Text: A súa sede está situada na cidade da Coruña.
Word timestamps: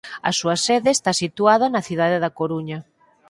A 0.29 0.31
súa 0.39 0.57
sede 0.65 0.89
está 0.93 1.11
situada 1.23 1.65
na 1.73 1.81
cidade 1.89 2.17
da 2.23 2.35
Coruña. 2.39 2.79